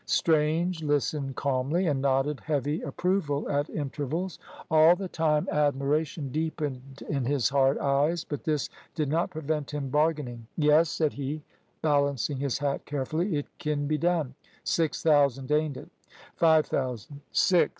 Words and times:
Strange 0.07 0.81
listened 0.81 1.35
calmly, 1.35 1.85
and 1.85 2.01
nodded 2.01 2.39
heavy 2.39 2.81
approval 2.81 3.47
at 3.51 3.69
intervals. 3.69 4.39
All 4.71 4.95
the 4.95 5.07
time 5.07 5.47
admiration 5.51 6.31
deepened 6.31 7.03
in 7.07 7.25
his 7.25 7.49
hard 7.49 7.77
eyes, 7.77 8.23
but 8.23 8.43
this 8.43 8.67
did 8.95 9.07
not 9.09 9.29
prevent 9.29 9.75
him 9.75 9.89
bargaining. 9.89 10.47
"Yes," 10.57 10.89
said 10.89 11.13
he, 11.13 11.43
balancing 11.83 12.37
his 12.37 12.57
hat 12.57 12.83
carefully. 12.87 13.35
"It 13.37 13.45
kin 13.59 13.85
be 13.85 13.99
done. 13.99 14.33
Six 14.63 15.03
thousand, 15.03 15.51
ain't 15.51 15.77
it!" 15.77 15.91
"Five 16.35 16.65
thousand." 16.65 17.21
"Six!" 17.31 17.69